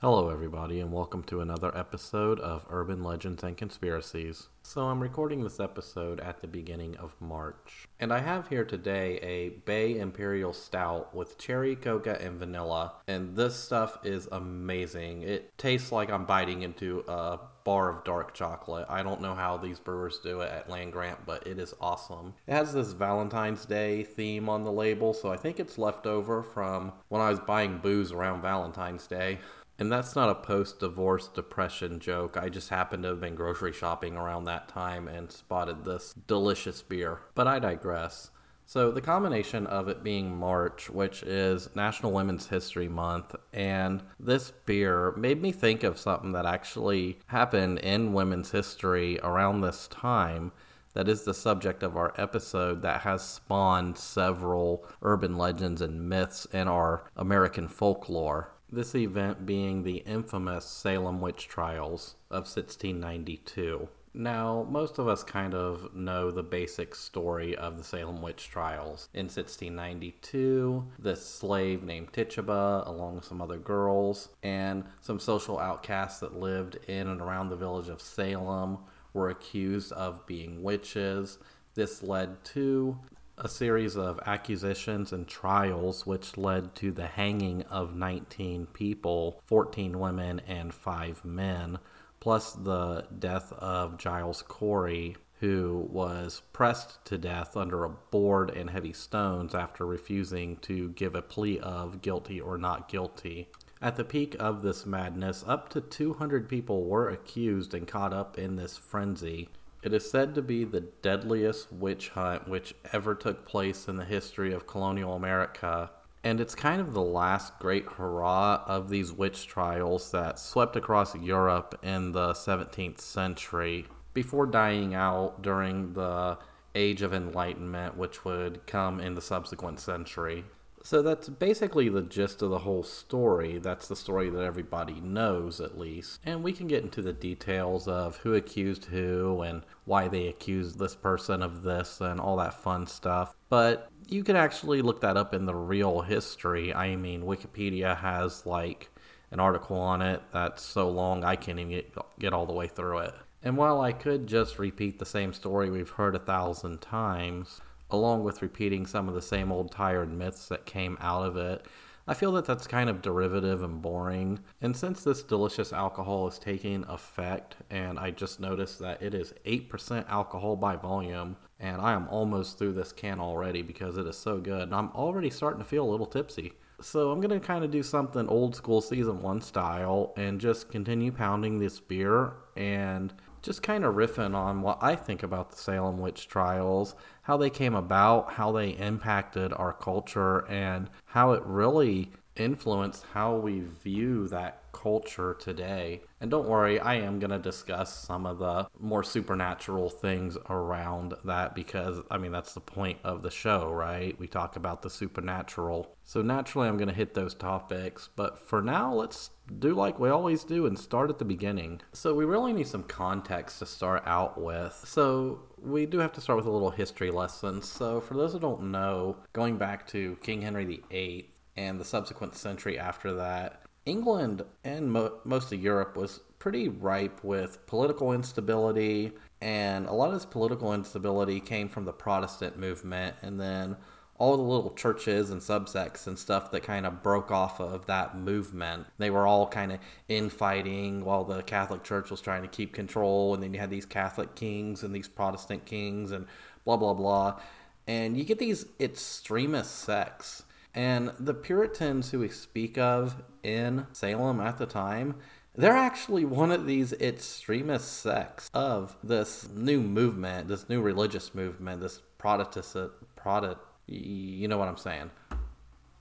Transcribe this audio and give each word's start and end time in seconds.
Hello, 0.00 0.28
everybody, 0.30 0.78
and 0.78 0.92
welcome 0.92 1.24
to 1.24 1.40
another 1.40 1.76
episode 1.76 2.38
of 2.38 2.64
Urban 2.70 3.02
Legends 3.02 3.42
and 3.42 3.56
Conspiracies. 3.56 4.46
So, 4.62 4.82
I'm 4.82 5.00
recording 5.00 5.42
this 5.42 5.58
episode 5.58 6.20
at 6.20 6.40
the 6.40 6.46
beginning 6.46 6.96
of 6.98 7.16
March, 7.20 7.88
and 7.98 8.12
I 8.12 8.20
have 8.20 8.46
here 8.46 8.64
today 8.64 9.18
a 9.22 9.48
Bay 9.64 9.98
Imperial 9.98 10.52
Stout 10.52 11.12
with 11.16 11.36
cherry 11.36 11.74
coca 11.74 12.16
and 12.22 12.38
vanilla, 12.38 12.92
and 13.08 13.34
this 13.34 13.56
stuff 13.56 13.98
is 14.04 14.28
amazing. 14.30 15.22
It 15.22 15.58
tastes 15.58 15.90
like 15.90 16.12
I'm 16.12 16.26
biting 16.26 16.62
into 16.62 17.02
a 17.08 17.40
bar 17.64 17.88
of 17.88 18.04
dark 18.04 18.34
chocolate. 18.34 18.86
I 18.88 19.02
don't 19.02 19.20
know 19.20 19.34
how 19.34 19.56
these 19.56 19.80
brewers 19.80 20.20
do 20.22 20.42
it 20.42 20.50
at 20.52 20.70
Land 20.70 20.92
Grant, 20.92 21.26
but 21.26 21.44
it 21.46 21.58
is 21.58 21.74
awesome. 21.80 22.34
It 22.46 22.52
has 22.52 22.72
this 22.72 22.92
Valentine's 22.92 23.64
Day 23.66 24.04
theme 24.04 24.48
on 24.48 24.62
the 24.62 24.70
label, 24.72 25.12
so 25.12 25.32
I 25.32 25.36
think 25.36 25.58
it's 25.58 25.76
left 25.76 26.06
over 26.06 26.42
from 26.42 26.92
when 27.08 27.20
I 27.20 27.30
was 27.30 27.40
buying 27.40 27.78
booze 27.78 28.12
around 28.12 28.42
Valentine's 28.42 29.08
Day. 29.08 29.40
And 29.78 29.92
that's 29.92 30.16
not 30.16 30.28
a 30.28 30.34
post 30.34 30.80
divorce 30.80 31.28
depression 31.28 32.00
joke. 32.00 32.36
I 32.36 32.48
just 32.48 32.70
happened 32.70 33.04
to 33.04 33.10
have 33.10 33.20
been 33.20 33.36
grocery 33.36 33.72
shopping 33.72 34.16
around 34.16 34.44
that 34.44 34.68
time 34.68 35.06
and 35.06 35.30
spotted 35.30 35.84
this 35.84 36.14
delicious 36.26 36.82
beer. 36.82 37.20
But 37.34 37.46
I 37.46 37.60
digress. 37.60 38.30
So, 38.66 38.90
the 38.90 39.00
combination 39.00 39.66
of 39.66 39.88
it 39.88 40.04
being 40.04 40.36
March, 40.36 40.90
which 40.90 41.22
is 41.22 41.70
National 41.74 42.12
Women's 42.12 42.48
History 42.48 42.88
Month, 42.88 43.34
and 43.50 44.02
this 44.20 44.52
beer 44.66 45.14
made 45.16 45.40
me 45.40 45.52
think 45.52 45.84
of 45.84 45.98
something 45.98 46.32
that 46.32 46.44
actually 46.44 47.18
happened 47.28 47.78
in 47.78 48.12
women's 48.12 48.50
history 48.50 49.18
around 49.20 49.62
this 49.62 49.88
time 49.88 50.52
that 50.92 51.08
is 51.08 51.22
the 51.22 51.32
subject 51.32 51.82
of 51.82 51.96
our 51.96 52.12
episode 52.18 52.82
that 52.82 53.02
has 53.02 53.22
spawned 53.22 53.96
several 53.96 54.84
urban 55.00 55.38
legends 55.38 55.80
and 55.80 56.08
myths 56.08 56.44
in 56.52 56.68
our 56.68 57.04
American 57.16 57.68
folklore. 57.68 58.50
This 58.70 58.94
event 58.94 59.46
being 59.46 59.82
the 59.82 59.98
infamous 59.98 60.66
Salem 60.66 61.22
witch 61.22 61.48
trials 61.48 62.16
of 62.30 62.44
1692. 62.44 63.88
Now, 64.12 64.66
most 64.68 64.98
of 64.98 65.08
us 65.08 65.22
kind 65.22 65.54
of 65.54 65.94
know 65.94 66.30
the 66.30 66.42
basic 66.42 66.94
story 66.94 67.56
of 67.56 67.78
the 67.78 67.84
Salem 67.84 68.20
witch 68.20 68.50
trials. 68.50 69.08
In 69.14 69.24
1692, 69.24 70.84
this 70.98 71.24
slave 71.24 71.82
named 71.82 72.12
Tituba, 72.12 72.82
along 72.84 73.16
with 73.16 73.24
some 73.24 73.40
other 73.40 73.56
girls, 73.56 74.28
and 74.42 74.84
some 75.00 75.18
social 75.18 75.58
outcasts 75.58 76.20
that 76.20 76.38
lived 76.38 76.76
in 76.88 77.08
and 77.08 77.22
around 77.22 77.48
the 77.48 77.56
village 77.56 77.88
of 77.88 78.02
Salem, 78.02 78.78
were 79.14 79.30
accused 79.30 79.92
of 79.92 80.26
being 80.26 80.62
witches. 80.62 81.38
This 81.74 82.02
led 82.02 82.44
to 82.46 82.98
a 83.40 83.48
series 83.48 83.96
of 83.96 84.20
accusations 84.26 85.12
and 85.12 85.26
trials, 85.26 86.06
which 86.06 86.36
led 86.36 86.74
to 86.76 86.90
the 86.92 87.06
hanging 87.06 87.62
of 87.64 87.94
19 87.94 88.66
people 88.66 89.40
14 89.46 89.98
women 89.98 90.40
and 90.46 90.74
5 90.74 91.24
men, 91.24 91.78
plus 92.20 92.52
the 92.52 93.06
death 93.16 93.52
of 93.52 93.98
Giles 93.98 94.42
Corey, 94.42 95.16
who 95.40 95.88
was 95.90 96.42
pressed 96.52 97.04
to 97.04 97.16
death 97.16 97.56
under 97.56 97.84
a 97.84 97.90
board 97.90 98.50
and 98.50 98.70
heavy 98.70 98.92
stones 98.92 99.54
after 99.54 99.86
refusing 99.86 100.56
to 100.56 100.90
give 100.90 101.14
a 101.14 101.22
plea 101.22 101.60
of 101.60 102.02
guilty 102.02 102.40
or 102.40 102.58
not 102.58 102.88
guilty. 102.88 103.48
At 103.80 103.94
the 103.94 104.04
peak 104.04 104.34
of 104.40 104.62
this 104.62 104.84
madness, 104.84 105.44
up 105.46 105.68
to 105.70 105.80
200 105.80 106.48
people 106.48 106.84
were 106.84 107.08
accused 107.08 107.74
and 107.74 107.86
caught 107.86 108.12
up 108.12 108.36
in 108.36 108.56
this 108.56 108.76
frenzy. 108.76 109.50
It 109.82 109.92
is 109.92 110.10
said 110.10 110.34
to 110.34 110.42
be 110.42 110.64
the 110.64 110.80
deadliest 110.80 111.72
witch 111.72 112.10
hunt 112.10 112.48
which 112.48 112.74
ever 112.92 113.14
took 113.14 113.46
place 113.46 113.86
in 113.86 113.96
the 113.96 114.04
history 114.04 114.52
of 114.52 114.66
colonial 114.66 115.14
America. 115.14 115.90
And 116.24 116.40
it's 116.40 116.56
kind 116.56 116.80
of 116.80 116.94
the 116.94 117.00
last 117.00 117.58
great 117.60 117.86
hurrah 117.86 118.64
of 118.66 118.88
these 118.88 119.12
witch 119.12 119.46
trials 119.46 120.10
that 120.10 120.38
swept 120.38 120.74
across 120.74 121.14
Europe 121.14 121.78
in 121.82 122.10
the 122.10 122.32
17th 122.32 123.00
century 123.00 123.86
before 124.14 124.46
dying 124.46 124.94
out 124.94 125.42
during 125.42 125.92
the 125.92 126.38
Age 126.74 127.02
of 127.02 127.14
Enlightenment, 127.14 127.96
which 127.96 128.24
would 128.24 128.66
come 128.66 129.00
in 129.00 129.14
the 129.14 129.20
subsequent 129.20 129.78
century. 129.78 130.44
So 130.84 131.02
that's 131.02 131.28
basically 131.28 131.88
the 131.88 132.02
gist 132.02 132.40
of 132.42 132.50
the 132.50 132.60
whole 132.60 132.82
story. 132.82 133.58
That's 133.58 133.88
the 133.88 133.96
story 133.96 134.30
that 134.30 134.42
everybody 134.42 135.00
knows, 135.00 135.60
at 135.60 135.78
least. 135.78 136.20
And 136.24 136.42
we 136.42 136.52
can 136.52 136.66
get 136.66 136.82
into 136.82 137.02
the 137.02 137.12
details 137.12 137.88
of 137.88 138.16
who 138.18 138.34
accused 138.34 138.86
who 138.86 139.42
and 139.42 139.64
why 139.84 140.08
they 140.08 140.28
accused 140.28 140.78
this 140.78 140.94
person 140.94 141.42
of 141.42 141.62
this 141.62 142.00
and 142.00 142.20
all 142.20 142.36
that 142.36 142.54
fun 142.54 142.86
stuff. 142.86 143.34
But 143.48 143.90
you 144.08 144.24
can 144.24 144.36
actually 144.36 144.82
look 144.82 145.00
that 145.02 145.16
up 145.16 145.34
in 145.34 145.46
the 145.46 145.54
real 145.54 146.00
history. 146.00 146.72
I 146.72 146.96
mean, 146.96 147.22
Wikipedia 147.22 147.96
has 147.96 148.46
like 148.46 148.90
an 149.30 149.40
article 149.40 149.76
on 149.76 150.00
it 150.00 150.22
that's 150.32 150.62
so 150.62 150.88
long 150.88 151.24
I 151.24 151.36
can't 151.36 151.58
even 151.58 151.82
get, 152.18 152.32
all 152.32 152.46
the 152.46 152.54
way 152.54 152.66
through 152.66 152.98
it. 152.98 153.14
And 153.42 153.56
while 153.56 153.80
I 153.80 153.92
could 153.92 154.26
just 154.26 154.58
repeat 154.58 154.98
the 154.98 155.06
same 155.06 155.32
story 155.32 155.70
we've 155.70 155.90
heard 155.90 156.14
a 156.14 156.18
thousand 156.18 156.80
times, 156.80 157.60
along 157.90 158.24
with 158.24 158.42
repeating 158.42 158.86
some 158.86 159.08
of 159.08 159.14
the 159.14 159.22
same 159.22 159.50
old 159.50 159.70
tired 159.70 160.12
myths 160.12 160.48
that 160.48 160.66
came 160.66 160.98
out 161.00 161.24
of 161.24 161.36
it. 161.36 161.66
I 162.06 162.14
feel 162.14 162.32
that 162.32 162.46
that's 162.46 162.66
kind 162.66 162.88
of 162.88 163.02
derivative 163.02 163.62
and 163.62 163.82
boring. 163.82 164.40
And 164.62 164.74
since 164.74 165.04
this 165.04 165.22
delicious 165.22 165.74
alcohol 165.74 166.26
is 166.26 166.38
taking 166.38 166.84
effect, 166.84 167.56
and 167.68 167.98
I 167.98 168.12
just 168.12 168.40
noticed 168.40 168.78
that 168.78 169.02
it 169.02 169.12
is 169.12 169.34
8% 169.44 170.08
alcohol 170.08 170.56
by 170.56 170.76
volume, 170.76 171.36
and 171.60 171.82
I 171.82 171.92
am 171.92 172.08
almost 172.08 172.56
through 172.56 172.72
this 172.72 172.92
can 172.92 173.20
already 173.20 173.60
because 173.60 173.98
it 173.98 174.06
is 174.06 174.16
so 174.16 174.38
good, 174.38 174.62
and 174.62 174.74
I'm 174.74 174.88
already 174.92 175.28
starting 175.28 175.62
to 175.62 175.68
feel 175.68 175.84
a 175.84 175.90
little 175.90 176.06
tipsy. 176.06 176.54
So 176.80 177.10
I'm 177.10 177.20
going 177.20 177.38
to 177.38 177.46
kind 177.46 177.62
of 177.62 177.70
do 177.70 177.82
something 177.82 178.26
old 178.28 178.56
school 178.56 178.80
season 178.80 179.20
1 179.20 179.40
style 179.42 180.14
and 180.16 180.40
just 180.40 180.70
continue 180.70 181.12
pounding 181.12 181.58
this 181.58 181.78
beer 181.80 182.34
and 182.56 183.12
just 183.42 183.62
kind 183.62 183.84
of 183.84 183.94
riffing 183.94 184.34
on 184.34 184.62
what 184.62 184.78
I 184.80 184.96
think 184.96 185.22
about 185.22 185.50
the 185.50 185.56
Salem 185.56 185.98
witch 185.98 186.28
trials, 186.28 186.94
how 187.22 187.36
they 187.36 187.50
came 187.50 187.74
about, 187.74 188.32
how 188.32 188.52
they 188.52 188.70
impacted 188.70 189.52
our 189.52 189.72
culture, 189.72 190.48
and 190.50 190.90
how 191.06 191.32
it 191.32 191.42
really 191.44 192.12
influenced 192.36 193.04
how 193.12 193.36
we 193.36 193.60
view 193.60 194.28
that 194.28 194.57
culture 194.72 195.34
today. 195.34 196.02
And 196.20 196.30
don't 196.30 196.48
worry, 196.48 196.80
I 196.80 196.94
am 196.94 197.18
going 197.18 197.30
to 197.30 197.38
discuss 197.38 197.94
some 197.94 198.26
of 198.26 198.38
the 198.38 198.68
more 198.78 199.02
supernatural 199.02 199.88
things 199.88 200.36
around 200.48 201.14
that 201.24 201.54
because, 201.54 202.00
I 202.10 202.18
mean, 202.18 202.32
that's 202.32 202.54
the 202.54 202.60
point 202.60 202.98
of 203.04 203.22
the 203.22 203.30
show, 203.30 203.70
right? 203.70 204.18
We 204.18 204.26
talk 204.26 204.56
about 204.56 204.82
the 204.82 204.90
supernatural. 204.90 205.94
So 206.04 206.22
naturally, 206.22 206.68
I'm 206.68 206.76
going 206.76 206.88
to 206.88 206.94
hit 206.94 207.14
those 207.14 207.34
topics. 207.34 208.08
But 208.16 208.38
for 208.38 208.62
now, 208.62 208.94
let's 208.94 209.30
do 209.58 209.74
like 209.74 209.98
we 209.98 210.08
always 210.08 210.44
do 210.44 210.66
and 210.66 210.78
start 210.78 211.10
at 211.10 211.18
the 211.18 211.24
beginning. 211.24 211.80
So 211.92 212.14
we 212.14 212.24
really 212.24 212.52
need 212.52 212.66
some 212.66 212.82
context 212.82 213.58
to 213.60 213.66
start 213.66 214.02
out 214.06 214.40
with. 214.40 214.82
So 214.86 215.40
we 215.62 215.86
do 215.86 215.98
have 215.98 216.12
to 216.12 216.20
start 216.20 216.36
with 216.36 216.46
a 216.46 216.50
little 216.50 216.70
history 216.70 217.10
lesson. 217.10 217.62
So 217.62 218.00
for 218.00 218.14
those 218.14 218.32
who 218.32 218.38
don't 218.38 218.70
know, 218.70 219.16
going 219.32 219.56
back 219.56 219.86
to 219.88 220.16
King 220.22 220.42
Henry 220.42 220.82
VIII 220.90 221.30
and 221.56 221.80
the 221.80 221.84
subsequent 221.84 222.36
century 222.36 222.78
after 222.78 223.14
that, 223.14 223.62
England 223.88 224.44
and 224.64 224.92
mo- 224.92 225.18
most 225.24 225.52
of 225.52 225.62
Europe 225.62 225.96
was 225.96 226.20
pretty 226.38 226.68
ripe 226.68 227.24
with 227.24 227.66
political 227.66 228.12
instability, 228.12 229.12
and 229.40 229.86
a 229.86 229.92
lot 229.92 230.08
of 230.08 230.14
this 230.14 230.26
political 230.26 230.74
instability 230.74 231.40
came 231.40 231.68
from 231.68 231.84
the 231.84 231.92
Protestant 231.92 232.58
movement, 232.58 233.16
and 233.22 233.40
then 233.40 233.76
all 234.18 234.36
the 234.36 234.42
little 234.42 234.74
churches 234.74 235.30
and 235.30 235.40
subsects 235.40 236.06
and 236.06 236.18
stuff 236.18 236.50
that 236.50 236.62
kind 236.64 236.84
of 236.84 237.02
broke 237.02 237.30
off 237.30 237.60
of 237.60 237.86
that 237.86 238.16
movement. 238.16 238.86
They 238.98 239.10
were 239.10 239.26
all 239.26 239.46
kind 239.46 239.72
of 239.72 239.78
infighting 240.08 241.04
while 241.04 241.24
the 241.24 241.42
Catholic 241.42 241.84
Church 241.84 242.10
was 242.10 242.20
trying 242.20 242.42
to 242.42 242.48
keep 242.48 242.72
control, 242.72 243.34
and 243.34 243.42
then 243.42 243.54
you 243.54 243.60
had 243.60 243.70
these 243.70 243.86
Catholic 243.86 244.34
kings 244.34 244.82
and 244.82 244.94
these 244.94 245.08
Protestant 245.08 245.64
kings, 245.64 246.12
and 246.12 246.26
blah 246.64 246.76
blah 246.76 246.94
blah. 246.94 247.40
And 247.86 248.18
you 248.18 248.24
get 248.24 248.38
these 248.38 248.66
extremist 248.78 249.76
sects 249.76 250.42
and 250.74 251.12
the 251.18 251.34
Puritans 251.34 252.10
who 252.10 252.20
we 252.20 252.28
speak 252.28 252.78
of 252.78 253.22
in 253.42 253.86
Salem 253.92 254.40
at 254.40 254.58
the 254.58 254.66
time, 254.66 255.16
they're 255.54 255.72
actually 255.72 256.24
one 256.24 256.52
of 256.52 256.66
these 256.66 256.92
extremist 256.92 258.00
sects 258.00 258.48
of 258.54 258.96
this 259.02 259.48
new 259.48 259.80
movement, 259.80 260.48
this 260.48 260.68
new 260.68 260.80
religious 260.80 261.34
movement, 261.34 261.80
this 261.80 262.00
Protestant, 262.18 262.92
Protestant, 263.16 263.58
you 263.86 264.46
know 264.46 264.58
what 264.58 264.68
I'm 264.68 264.76
saying, 264.76 265.10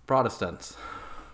Protestants. 0.06 0.78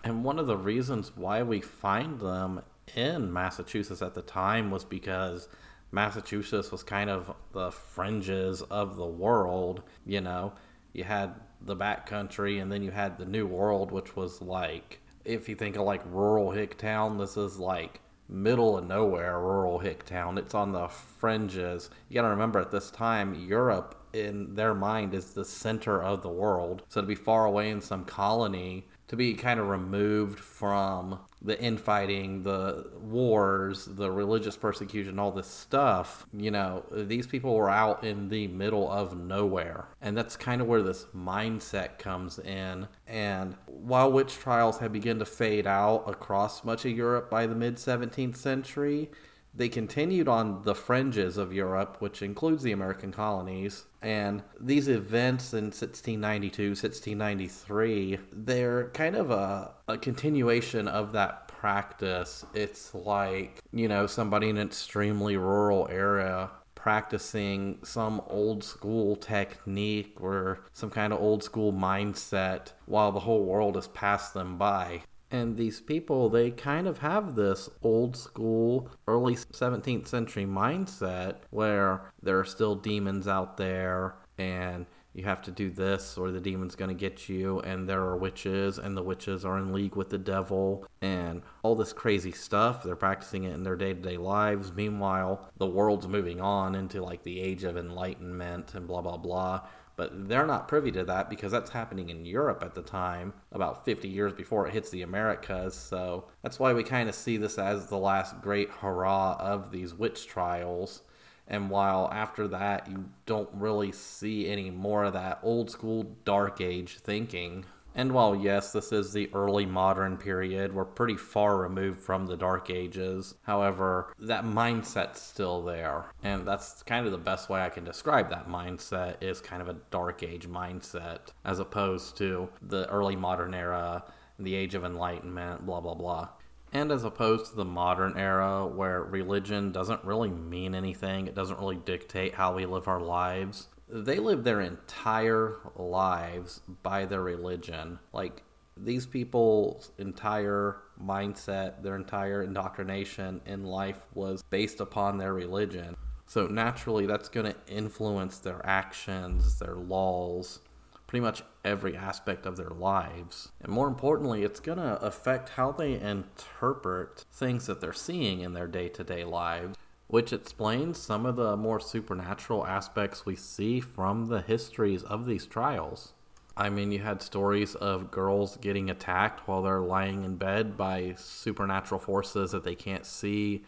And 0.03 0.24
one 0.24 0.39
of 0.39 0.47
the 0.47 0.57
reasons 0.57 1.12
why 1.15 1.44
we 1.44 1.62
find 1.62 2.19
them 2.19 2.62
in 2.95 3.31
Massachusetts 3.31 4.01
at 4.01 4.13
the 4.13 4.21
time 4.21 4.71
was 4.71 4.83
because 4.83 5.47
Massachusetts 5.91 6.71
was 6.71 6.83
kind 6.83 7.09
of 7.09 7.33
the 7.53 7.71
fringes 7.71 8.62
of 8.63 8.95
the 8.95 9.06
world, 9.06 9.83
you 10.06 10.21
know. 10.21 10.53
You 10.94 11.04
had 11.04 11.34
the 11.62 11.75
back 11.75 12.06
country, 12.06 12.60
and 12.60 12.72
then 12.72 12.84
you 12.84 12.92
had 12.92 13.18
the 13.18 13.25
New 13.25 13.48
World, 13.48 13.92
which 13.92 14.16
was 14.16 14.42
like, 14.42 15.00
if 15.25 15.50
you 15.50 15.56
think 15.56 15.75
of 15.75 15.84
like 15.84 16.01
rural 16.06 16.51
Hicktown, 16.51 17.18
this 17.18 17.38
is 17.38 17.57
like 17.60 18.01
middle 18.30 18.78
of 18.78 18.88
nowhere 18.88 19.40
rural 19.40 19.80
Hicktown. 19.80 20.38
It's 20.38 20.54
on 20.54 20.72
the 20.72 20.88
fringes. 20.88 21.90
You 22.10 22.16
got 22.16 22.24
to 22.24 22.30
remember 22.30 22.60
at 22.60 22.72
this 22.72 22.92
time, 22.92 23.34
Europe 23.34 23.95
in 24.13 24.54
their 24.56 24.74
mind 24.74 25.13
is 25.13 25.31
the 25.31 25.45
center 25.45 26.01
of 26.01 26.22
the 26.22 26.30
world. 26.30 26.84
So 26.90 27.01
to 27.01 27.07
be 27.07 27.16
far 27.16 27.46
away 27.46 27.69
in 27.69 27.81
some 27.81 28.06
colony, 28.06 28.88
to 29.07 29.16
be 29.16 29.34
kind 29.34 29.60
of 29.60 29.68
removed 29.68 30.39
from 30.39 31.19
the 31.44 31.60
infighting, 31.62 32.44
the 32.44 32.90
wars, 33.01 33.86
the 33.86 34.10
religious 34.10 34.56
persecution, 34.56 35.19
all 35.19 35.31
this 35.31 35.48
stuff, 35.48 36.25
you 36.31 36.50
know, 36.50 36.84
these 36.92 37.28
people 37.28 37.54
were 37.56 37.69
out 37.69 38.04
in 38.04 38.30
the 38.30 38.48
middle 38.48 38.90
of 38.90 39.18
nowhere. 39.18 39.88
And 40.01 40.16
that's 40.18 40.38
kind 40.38 40.62
of 40.62 40.68
where 40.68 40.81
this 40.81 41.06
mindset 41.16 42.00
comes 42.00 42.40
in. 42.40 42.88
And 43.07 43.56
while 43.68 44.12
witch 44.12 44.36
trials 44.36 44.78
had 44.78 44.94
begun 44.94 45.19
to 45.19 45.25
fade 45.25 45.68
out 45.68 46.06
across 46.07 46.63
much 46.63 46.86
of 46.86 46.92
Europe 46.92 47.30
by 47.30 47.46
the 47.46 47.56
mid 47.56 47.75
17th 47.75 48.38
century, 48.38 49.12
they 49.55 49.69
continued 49.69 50.27
on 50.27 50.63
the 50.63 50.75
fringes 50.75 51.38
of 51.38 51.53
Europe, 51.53 51.97
which 52.00 52.21
includes 52.21 52.63
the 52.63 52.71
American 52.71 53.11
colonies. 53.11 53.85
And 54.01 54.44
these 54.59 54.88
events 54.88 55.53
in 55.53 55.65
1692, 55.65 56.69
1693, 56.69 58.17
they're 58.31 58.89
kind 58.89 59.15
of 59.15 59.31
a, 59.31 59.73
a 59.88 59.97
continuation 59.97 60.88
of 60.88 61.11
that 61.13 61.47
practice. 61.47 62.45
It's 62.53 62.94
like, 62.94 63.59
you 63.71 63.88
know, 63.88 64.07
somebody 64.07 64.50
in 64.50 64.57
an 64.57 64.67
extremely 64.67 65.38
rural 65.38 65.88
area 65.89 66.50
practicing 66.75 67.79
some 67.81 68.21
old 68.27 68.61
school 68.61 69.15
technique 69.15 70.17
or 70.19 70.59
some 70.73 70.89
kind 70.89 71.13
of 71.13 71.21
old 71.21 71.41
school 71.41 71.71
mindset 71.71 72.73
while 72.88 73.13
the 73.13 73.21
whole 73.21 73.45
world 73.45 73.75
has 73.75 73.88
passed 73.88 74.33
them 74.33 74.57
by. 74.57 75.01
And 75.33 75.57
these 75.57 75.81
people, 75.81 76.30
they 76.30 76.51
kind 76.51 76.88
of 76.88 77.00
have 77.00 77.33
this 77.33 77.68
old 77.81 78.15
school, 78.15 78.91
early 79.07 79.35
17th 79.35 80.07
century 80.07 80.45
mindset 80.45 81.38
where 81.50 82.12
there 82.21 82.39
are 82.39 82.45
still 82.45 82.75
demons 82.75 83.27
out 83.27 83.57
there 83.57 84.13
and 84.38 84.85
you 85.13 85.24
have 85.24 85.41
to 85.44 85.51
do 85.51 85.71
this 85.71 86.18
or 86.19 86.30
the 86.30 86.39
demon's 86.39 86.75
going 86.75 86.89
to 86.89 86.95
get 86.95 87.30
you 87.30 87.59
and 87.62 87.89
there 87.89 88.01
are 88.01 88.15
witches 88.15 88.77
and 88.77 88.95
the 88.95 89.01
witches 89.01 89.44
are 89.44 89.57
in 89.57 89.74
league 89.74 89.95
with 89.95 90.09
the 90.09 90.18
devil 90.19 90.85
and 91.01 91.41
all 91.63 91.75
this 91.75 91.94
crazy 91.94 92.31
stuff. 92.31 92.83
They're 92.83 92.95
practicing 92.95 93.44
it 93.44 93.53
in 93.53 93.63
their 93.63 93.75
day-to-day 93.75 94.18
lives. 94.18 94.71
Meanwhile 94.71 95.50
the 95.57 95.68
world's 95.68 96.07
moving 96.07 96.41
on 96.41 96.75
into 96.75 97.03
like 97.03 97.24
the 97.24 97.39
age 97.39 97.63
of 97.63 97.75
enlightenment 97.75 98.75
and 98.75 98.88
blah 98.88 99.01
blah 99.01 99.18
blah 99.18 99.62
but 99.95 100.28
they're 100.28 100.45
not 100.45 100.68
privy 100.68 100.92
to 100.92 101.04
that 101.06 101.30
because 101.30 101.51
that's 101.51 101.69
happening 101.69 102.10
in 102.10 102.25
Europe 102.25 102.63
at 102.63 102.74
the 102.74 102.81
time, 102.81 103.34
about 103.51 103.86
50 103.86 104.07
years 104.07 104.34
before 104.34 104.68
it 104.68 104.74
hits 104.74 104.90
the 104.90 105.04
Americas. 105.04 105.75
So 105.75 106.25
that's 106.42 106.60
why 106.60 106.74
we 106.74 106.84
kind 106.84 107.10
of 107.10 107.16
see 107.16 107.38
this 107.38 107.60
as 107.60 107.88
the 107.88 107.98
last 107.98 108.42
great 108.42 108.69
hurrah 108.69 109.38
of 109.40 109.72
these 109.72 109.94
witch 109.94 110.28
trials. 110.28 111.04
And 111.48 111.69
while 111.69 112.10
after 112.12 112.48
that, 112.48 112.90
you 112.90 113.10
don't 113.25 113.50
really 113.54 113.92
see 113.92 114.48
any 114.48 114.72
more 114.72 115.04
of 115.04 115.13
that 115.13 115.40
old 115.44 115.69
school 115.69 116.16
dark 116.25 116.62
age 116.62 116.98
thinking. 117.00 117.66
And 117.95 118.12
while, 118.12 118.36
yes, 118.36 118.72
this 118.72 118.92
is 118.92 119.13
the 119.13 119.30
early 119.34 119.66
modern 119.66 120.18
period, 120.18 120.74
we're 120.74 120.86
pretty 120.86 121.16
far 121.16 121.57
removed 121.57 122.00
from 122.00 122.25
the 122.25 122.38
Dark 122.38 122.69
Ages. 122.69 123.36
However, 123.44 124.13
that 124.19 124.45
mindset's 124.45 125.22
still 125.22 125.62
there. 125.62 126.06
And 126.24 126.48
that's 126.48 126.81
kind 126.84 127.06
of 127.06 127.12
the 127.12 127.18
best 127.19 127.50
way 127.50 127.62
I 127.62 127.69
can 127.69 127.84
describe 127.84 128.30
that 128.30 128.50
mindset 128.50 129.22
is 129.22 129.42
kind 129.42 129.62
of 129.62 129.69
a 129.69 129.78
Dark 129.92 130.24
Age 130.24 130.48
mindset, 130.48 131.19
as 131.45 131.60
opposed 131.60 132.18
to 132.18 132.50
the 132.62 132.90
early 132.90 133.16
modern 133.16 133.54
era, 133.54 134.04
the 134.39 134.56
Age 134.56 134.74
of 134.74 134.84
Enlightenment, 134.84 135.66
blah, 135.66 135.80
blah, 135.80 135.94
blah. 135.94 136.30
And 136.72 136.92
as 136.92 137.04
opposed 137.04 137.51
to 137.51 137.56
the 137.56 137.66
modern 137.66 138.18
era 138.18 138.66
where 138.66 139.04
religion 139.04 139.72
doesn't 139.72 140.04
really 140.04 140.31
mean 140.31 140.74
anything, 140.74 141.28
it 141.28 141.36
doesn't 141.36 141.60
really 141.60 141.75
dictate 141.75 142.34
how 142.34 142.56
we 142.56 142.66
live 142.66 142.88
our 142.88 143.00
lives 143.00 143.68
they 143.94 144.18
live 144.18 144.44
their 144.44 144.62
entire 144.62 145.57
lives 145.75 146.62
by 146.81 147.06
their 147.06 147.22
religion. 147.22 148.00
Like 148.12 148.44
these 148.75 149.06
people's 149.06 149.92
entire 150.00 150.78
mindset, 151.01 151.84
their 151.84 151.95
entire 151.95 152.42
indoctrination 152.42 153.42
in 153.45 153.63
life 153.63 154.06
was 154.16 154.44
based 154.50 154.80
upon 154.80 155.18
their 155.18 155.34
religion. 155.34 155.95
So 156.25 156.48
naturally, 156.48 157.06
that's 157.06 157.30
going 157.30 157.54
to 157.54 157.56
influence 157.68 158.40
their 158.40 158.66
actions, 158.66 159.60
their 159.60 159.75
laws, 159.75 160.60
pretty 161.06 161.22
much 161.22 161.44
every 161.63 161.96
aspect 161.96 162.48
of 162.48 162.57
their 162.57 162.72
lives. 162.72 163.51
And 163.62 163.72
more 163.72 163.88
importantly, 163.88 164.44
it's 164.44 164.60
going 164.60 164.80
to 164.80 165.00
affect 165.04 165.50
how 165.50 165.72
they 165.72 165.94
interpret 165.94 167.25
things 167.31 167.68
that 167.68 167.81
they're 167.81 167.94
seeing 167.94 168.39
in 168.39 168.54
their 168.54 168.68
day 168.68 168.89
to 168.89 169.04
day 169.04 169.24
lives 169.24 169.78
which 170.13 170.31
explains 170.31 171.00
some 171.00 171.25
of 171.25 171.38
the 171.38 171.57
more 171.57 171.80
supernatural 171.80 172.68
aspects 172.68 173.25
we 173.25 173.36
see 173.36 173.80
from 173.80 174.27
the 174.27 174.42
histories 174.42 175.01
of 175.01 175.25
these 175.25 175.48
trials. 175.48 176.13
I 176.56 176.69
mean, 176.69 176.92
you 176.92 177.00
had 177.00 177.24
stories 177.24 177.74
of 177.74 178.12
girls 178.12 178.57
getting 178.57 178.92
attacked 178.92 179.48
while 179.48 179.63
they're 179.63 179.80
lying 179.80 180.24
in 180.24 180.36
bed 180.36 180.77
by 180.77 181.15
supernatural 181.18 182.00
forces 182.00 182.51
that 182.51 182.63
they 182.63 182.75
can't 182.75 183.07
see. 183.07 183.63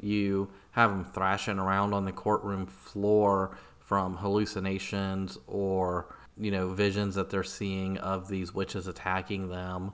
You 0.00 0.50
have 0.72 0.90
them 0.90 1.04
thrashing 1.04 1.60
around 1.60 1.94
on 1.94 2.06
the 2.06 2.10
courtroom 2.10 2.66
floor 2.66 3.56
from 3.78 4.16
hallucinations 4.16 5.38
or, 5.46 6.12
you 6.36 6.50
know, 6.50 6.70
visions 6.70 7.14
that 7.14 7.30
they're 7.30 7.44
seeing 7.44 7.98
of 7.98 8.26
these 8.26 8.52
witches 8.52 8.88
attacking 8.88 9.48
them. 9.48 9.92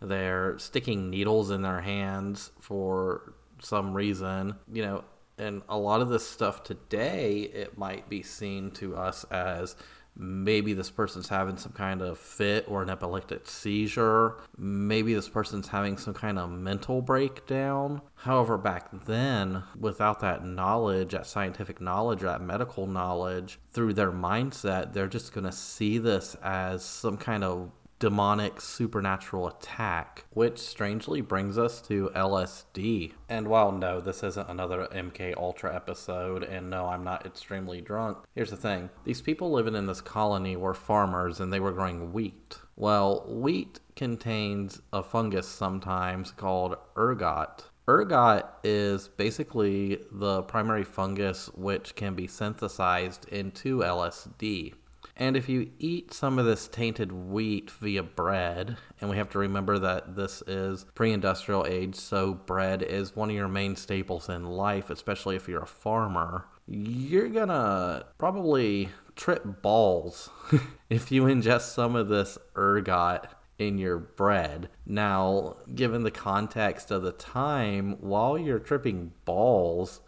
They're 0.00 0.60
sticking 0.60 1.10
needles 1.10 1.50
in 1.50 1.62
their 1.62 1.80
hands 1.80 2.52
for 2.60 3.34
some 3.60 3.94
reason. 3.94 4.54
You 4.72 4.82
know, 4.82 5.04
and 5.40 5.62
a 5.68 5.78
lot 5.78 6.00
of 6.00 6.08
this 6.08 6.26
stuff 6.26 6.62
today 6.62 7.50
it 7.54 7.78
might 7.78 8.08
be 8.08 8.22
seen 8.22 8.70
to 8.72 8.96
us 8.96 9.24
as 9.30 9.74
maybe 10.16 10.74
this 10.74 10.90
person's 10.90 11.28
having 11.28 11.56
some 11.56 11.72
kind 11.72 12.02
of 12.02 12.18
fit 12.18 12.66
or 12.68 12.82
an 12.82 12.90
epileptic 12.90 13.48
seizure. 13.48 14.36
Maybe 14.58 15.14
this 15.14 15.28
person's 15.28 15.68
having 15.68 15.96
some 15.96 16.14
kind 16.14 16.38
of 16.38 16.50
mental 16.50 17.00
breakdown. 17.00 18.02
However 18.16 18.58
back 18.58 19.06
then 19.06 19.62
without 19.78 20.20
that 20.20 20.44
knowledge 20.44 21.12
that 21.12 21.26
scientific 21.26 21.80
knowledge 21.80 22.20
that 22.20 22.42
medical 22.42 22.86
knowledge 22.86 23.58
through 23.72 23.94
their 23.94 24.12
mindset 24.12 24.92
they're 24.92 25.06
just 25.06 25.32
going 25.32 25.44
to 25.44 25.52
see 25.52 25.96
this 25.96 26.36
as 26.42 26.84
some 26.84 27.16
kind 27.16 27.44
of 27.44 27.72
demonic 28.00 28.62
supernatural 28.62 29.46
attack, 29.46 30.24
which 30.30 30.58
strangely 30.58 31.20
brings 31.20 31.58
us 31.58 31.82
to 31.82 32.10
LSD. 32.16 33.12
And 33.28 33.46
while 33.46 33.70
no, 33.70 34.00
this 34.00 34.24
isn't 34.24 34.48
another 34.48 34.88
MK 34.90 35.36
Ultra 35.36 35.76
episode, 35.76 36.42
and 36.42 36.70
no, 36.70 36.86
I'm 36.86 37.04
not 37.04 37.26
extremely 37.26 37.82
drunk, 37.82 38.18
here's 38.34 38.50
the 38.50 38.56
thing 38.56 38.90
these 39.04 39.20
people 39.20 39.52
living 39.52 39.76
in 39.76 39.86
this 39.86 40.00
colony 40.00 40.56
were 40.56 40.74
farmers 40.74 41.38
and 41.38 41.52
they 41.52 41.60
were 41.60 41.72
growing 41.72 42.12
wheat. 42.12 42.58
Well, 42.74 43.26
wheat 43.28 43.80
contains 43.94 44.80
a 44.92 45.02
fungus 45.02 45.46
sometimes 45.46 46.30
called 46.30 46.76
ergot. 46.96 47.64
Ergot 47.86 48.46
is 48.64 49.08
basically 49.08 49.98
the 50.10 50.42
primary 50.42 50.84
fungus 50.84 51.50
which 51.54 51.94
can 51.96 52.14
be 52.14 52.26
synthesized 52.26 53.28
into 53.28 53.80
LSD. 53.80 54.74
And 55.16 55.36
if 55.36 55.48
you 55.48 55.70
eat 55.78 56.12
some 56.14 56.38
of 56.38 56.46
this 56.46 56.68
tainted 56.68 57.12
wheat 57.12 57.70
via 57.70 58.02
bread, 58.02 58.76
and 59.00 59.10
we 59.10 59.16
have 59.16 59.30
to 59.30 59.38
remember 59.38 59.78
that 59.78 60.16
this 60.16 60.42
is 60.46 60.86
pre 60.94 61.12
industrial 61.12 61.66
age, 61.66 61.96
so 61.96 62.34
bread 62.34 62.82
is 62.82 63.16
one 63.16 63.30
of 63.30 63.36
your 63.36 63.48
main 63.48 63.76
staples 63.76 64.28
in 64.28 64.44
life, 64.44 64.90
especially 64.90 65.36
if 65.36 65.48
you're 65.48 65.62
a 65.62 65.66
farmer, 65.66 66.46
you're 66.66 67.28
gonna 67.28 68.04
probably 68.16 68.88
trip 69.16 69.60
balls 69.60 70.30
if 70.88 71.10
you 71.10 71.24
ingest 71.24 71.74
some 71.74 71.96
of 71.96 72.08
this 72.08 72.38
ergot 72.56 73.26
in 73.58 73.76
your 73.76 73.98
bread. 73.98 74.70
Now, 74.86 75.56
given 75.74 76.02
the 76.02 76.10
context 76.10 76.90
of 76.90 77.02
the 77.02 77.12
time, 77.12 77.96
while 78.00 78.38
you're 78.38 78.58
tripping 78.58 79.12
balls, 79.24 80.00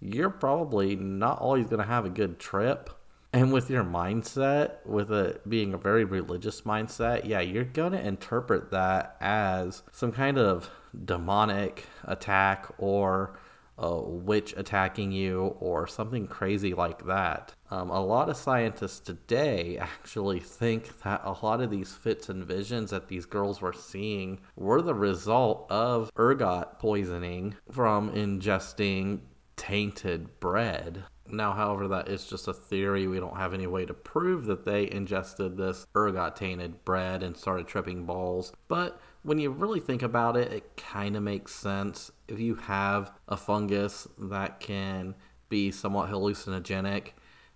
you're 0.00 0.30
probably 0.30 0.96
not 0.96 1.38
always 1.38 1.68
to 1.68 1.82
have 1.82 2.06
a 2.06 2.10
good 2.10 2.38
trip 2.38 2.90
and 3.34 3.52
with 3.52 3.68
your 3.68 3.82
mindset, 3.82 4.86
with 4.86 5.10
it 5.10 5.46
being 5.48 5.74
a 5.74 5.78
very 5.78 6.04
religious 6.04 6.60
mindset, 6.60 7.24
yeah, 7.24 7.40
you're 7.40 7.64
to 7.90 8.00
interpret 8.00 8.70
that 8.70 9.16
as 9.20 9.82
some 9.90 10.12
kind 10.12 10.38
of 10.38 10.70
demonic 11.04 11.84
attack 12.04 12.72
or 12.78 13.36
a 13.76 14.00
witch 14.00 14.54
attacking 14.56 15.10
you 15.10 15.56
or 15.58 15.84
something 15.88 16.28
crazy 16.28 16.74
like 16.74 17.06
that. 17.06 17.52
Um, 17.72 17.90
a 17.90 18.04
lot 18.04 18.28
of 18.28 18.36
scientists 18.36 19.00
today 19.00 19.78
actually 19.78 20.38
think 20.38 21.02
that 21.02 21.20
a 21.24 21.34
lot 21.44 21.60
of 21.60 21.72
these 21.72 21.92
fits 21.92 22.28
and 22.28 22.44
visions 22.44 22.90
that 22.90 23.08
these 23.08 23.26
girls 23.26 23.60
were 23.60 23.72
seeing 23.72 24.38
were 24.54 24.80
the 24.80 24.94
result 24.94 25.66
of 25.72 26.08
ergot 26.16 26.78
poisoning 26.78 27.56
from 27.72 28.12
ingesting 28.12 29.22
tainted 29.56 30.38
bread. 30.38 31.02
Now, 31.28 31.52
however, 31.52 31.88
that 31.88 32.08
is 32.08 32.26
just 32.26 32.48
a 32.48 32.52
theory. 32.52 33.06
We 33.06 33.18
don't 33.18 33.36
have 33.36 33.54
any 33.54 33.66
way 33.66 33.86
to 33.86 33.94
prove 33.94 34.44
that 34.46 34.64
they 34.64 34.90
ingested 34.90 35.56
this 35.56 35.86
ergot 35.96 36.36
tainted 36.36 36.84
bread 36.84 37.22
and 37.22 37.36
started 37.36 37.66
tripping 37.66 38.04
balls. 38.04 38.52
But 38.68 39.00
when 39.22 39.38
you 39.38 39.50
really 39.50 39.80
think 39.80 40.02
about 40.02 40.36
it, 40.36 40.52
it 40.52 40.76
kind 40.76 41.16
of 41.16 41.22
makes 41.22 41.54
sense. 41.54 42.10
If 42.28 42.38
you 42.38 42.56
have 42.56 43.12
a 43.26 43.36
fungus 43.36 44.06
that 44.18 44.60
can 44.60 45.14
be 45.48 45.70
somewhat 45.70 46.10
hallucinogenic, 46.10 47.12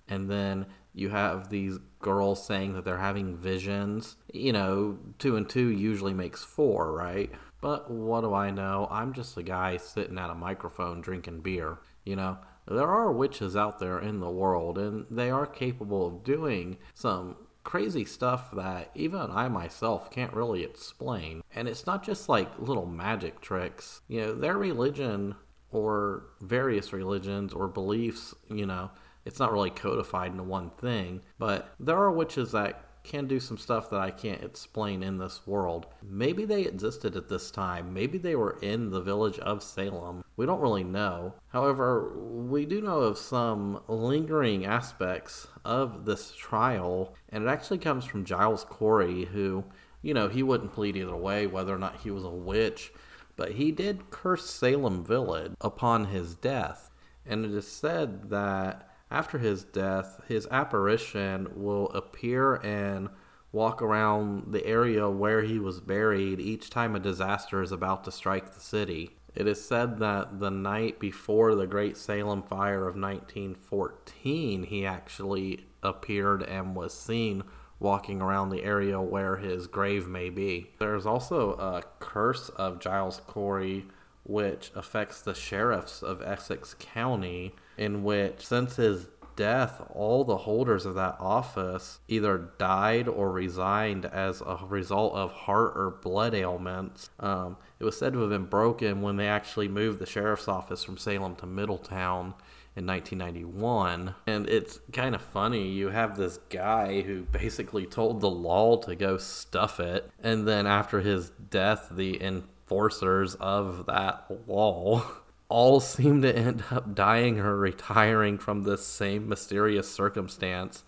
and 0.09 0.31
then 0.31 0.67
you 0.95 1.11
have 1.11 1.51
these 1.51 1.79
girls 2.01 2.45
saying 2.45 2.73
that 2.73 2.85
they're 2.85 2.97
having 2.97 3.37
visions, 3.37 4.17
you 4.33 4.53
know, 4.53 4.99
two 5.19 5.37
and 5.37 5.49
two 5.49 5.69
usually 5.69 6.15
makes 6.15 6.43
four, 6.43 6.93
right? 6.93 7.31
But 7.61 7.91
what 7.91 8.23
do 8.23 8.33
I 8.33 8.51
know? 8.51 8.89
I'm 8.91 9.13
just 9.13 9.37
a 9.37 9.43
guy 9.43 9.77
sitting 9.77 10.19
at 10.19 10.31
a 10.31 10.35
microphone 10.35 11.01
drinking 11.01 11.41
beer. 11.41 11.79
You 12.05 12.17
know, 12.17 12.39
there 12.71 12.89
are 12.89 13.13
witches 13.13 13.57
out 13.57 13.79
there 13.79 13.99
in 13.99 14.21
the 14.21 14.31
world, 14.31 14.79
and 14.79 15.07
they 15.11 15.31
are 15.31 15.47
capable 15.47 16.07
of 16.07 16.25
doing 16.25 16.79
some 16.95 17.37
crazy 17.65 18.05
stuff 18.05 18.51
that 18.53 18.91
even 18.95 19.31
I 19.31 19.49
myself 19.49 20.11
can't 20.11 20.33
really 20.33 20.65
explain. 20.65 21.43
And 21.55 21.69
it's 21.69 21.87
not 21.87 22.03
just 22.03 22.29
like 22.29 22.51
little 22.59 22.87
magic 22.87 23.41
tricks. 23.41 24.01
You 24.09 24.21
know, 24.23 24.35
their 24.35 24.57
religion 24.57 25.35
or 25.71 26.25
various 26.41 26.93
religions 26.93 27.53
or 27.53 27.69
beliefs, 27.69 28.35
you 28.49 28.65
know, 28.65 28.91
it's 29.27 29.39
not 29.39 29.53
really 29.53 29.69
codified 29.69 30.31
into 30.31 30.43
one 30.43 30.71
thing, 30.81 31.21
but 31.39 31.75
there 31.79 31.99
are 31.99 32.11
witches 32.11 32.53
that 32.53 32.88
can 33.09 33.27
do 33.27 33.41
some 33.41 33.57
stuff 33.57 33.91
that 33.91 34.01
I 34.01 34.11
can't 34.11 34.45
explain 34.45 35.03
in 35.03 35.19
this 35.19 35.47
world. 35.47 35.87
Maybe 36.03 36.45
they 36.45 36.63
existed 36.63 37.17
at 37.17 37.29
this 37.29 37.51
time. 37.51 37.93
Maybe 37.93 38.19
they 38.19 38.37
were 38.37 38.59
in 38.61 38.91
the 38.91 39.01
village 39.01 39.39
of 39.39 39.63
Salem. 39.63 40.23
We 40.37 40.47
don't 40.47 40.61
really 40.61 40.85
know. 40.85 41.35
However, 41.49 42.17
we 42.19 42.67
do 42.67 42.81
know 42.81 43.01
of 43.01 43.19
some 43.19 43.83
lingering 43.89 44.67
aspects 44.67 45.49
of 45.65 46.05
this 46.05 46.33
trial, 46.33 47.15
and 47.31 47.45
it 47.45 47.49
actually 47.49 47.79
comes 47.79 48.05
from 48.05 48.25
Giles 48.25 48.65
Corey, 48.65 49.25
who, 49.25 49.65
you 50.03 50.15
know, 50.15 50.29
he 50.29 50.43
wouldn't 50.43 50.75
plead 50.75 50.97
either 50.97 51.17
way 51.17 51.47
whether 51.47 51.75
or 51.75 51.79
not 51.79 52.01
he 52.03 52.11
was 52.11 52.25
a 52.25 52.31
witch, 52.31 52.93
but 53.37 53.53
he 53.53 53.73
did 53.73 54.11
curse 54.11 54.49
Salem 54.49 55.05
Village 55.05 55.53
upon 55.61 56.07
his 56.07 56.35
death. 56.35 56.91
And 57.25 57.45
it 57.45 57.53
is 57.53 57.67
said 57.67 58.31
that 58.31 58.88
after 59.11 59.39
his 59.39 59.65
death, 59.65 60.21
his 60.29 60.47
apparition 60.51 61.49
will 61.55 61.89
appear 61.91 62.57
and 62.57 63.09
walk 63.53 63.81
around 63.81 64.53
the 64.53 64.67
area 64.67 65.09
where 65.09 65.43
he 65.43 65.59
was 65.59 65.81
buried 65.81 66.39
each 66.39 66.69
time 66.71 66.95
a 66.95 67.01
disaster 67.01 67.63
is 67.63 67.73
about 67.73 68.05
to 68.05 68.13
strike 68.13 68.53
the 68.53 68.61
city. 68.61 69.11
It 69.35 69.47
is 69.47 69.65
said 69.65 69.99
that 70.01 70.41
the 70.41 70.51
night 70.51 70.99
before 70.99 71.55
the 71.55 71.67
Great 71.67 71.97
Salem 71.97 72.43
Fire 72.43 72.89
of 72.89 72.97
1914, 72.97 74.65
he 74.65 74.85
actually 74.85 75.67
appeared 75.83 76.43
and 76.43 76.75
was 76.75 76.93
seen 76.93 77.45
walking 77.81 78.21
around 78.21 78.51
the 78.51 78.65
area 78.65 79.01
where 79.01 79.37
his 79.37 79.67
grave 79.67 80.09
may 80.09 80.29
be. 80.29 80.71
There's 80.79 81.07
also 81.07 81.53
a 81.53 81.85
curse 82.01 82.49
of 82.51 82.81
Giles 82.81 83.21
Corey 83.27 83.87
which 84.25 84.71
affects 84.75 85.23
the 85.23 85.35
sheriffs 85.35 86.03
of 86.03 86.21
Essex 86.21 86.75
County, 86.79 87.55
in 87.79 88.03
which, 88.03 88.47
since 88.47 88.77
his 88.77 89.09
death, 89.39 89.81
all 89.95 90.25
the 90.25 90.37
holders 90.37 90.85
of 90.85 90.97
that 90.97 91.17
office 91.21 92.01
either 92.09 92.51
died 92.59 93.07
or 93.07 93.31
resigned 93.31 94.05
as 94.05 94.41
a 94.41 94.59
result 94.69 95.15
of 95.15 95.31
heart 95.33 95.73
or 95.77 95.97
blood 96.03 96.35
ailments. 96.35 97.09
Um, 97.21 97.57
it 97.79 97.85
was 97.85 97.97
said 97.97 98.13
to 98.15 98.21
have 98.21 98.31
been 98.31 98.47
broken 98.47 99.01
when 99.01 99.17
they 99.17 99.29
actually 99.29 99.69
moved 99.69 100.01
the 100.01 100.07
sheriff's 100.07 100.49
office 100.49 100.83
from 100.83 100.99
Salem 100.99 101.37
to 101.37 101.47
Middleton 101.47 102.35
in 102.75 102.87
1991. 102.87 104.17
And 104.27 104.49
it's 104.49 104.81
kind 104.93 105.15
of 105.15 105.23
funny. 105.23 105.69
You 105.69 105.91
have 105.91 106.17
this 106.17 106.39
guy 106.51 107.03
who 107.03 107.23
basically 107.23 107.87
told 107.87 108.21
the 108.21 108.31
law 108.31 108.77
to 108.79 108.97
go 108.97 109.19
stuff 109.19 109.79
it. 109.79 110.11
And 110.21 110.49
then 110.49 110.67
after 110.67 111.01
his 111.01 111.31
death, 111.31 111.89
the 111.93 112.21
enforcers 112.21 113.37
of 113.37 113.87
that 113.87 114.27
law 114.49 115.05
all 115.49 115.81
seem 115.81 116.23
to 116.23 116.37
end 116.37 116.65
up 116.71 116.95
dying 116.95 117.39
or 117.41 117.57
retiring 117.57 118.39
from 118.39 118.63
this 118.63 118.87
same 118.87 119.29
mysterious 119.29 119.91
circumstance. 119.91 120.85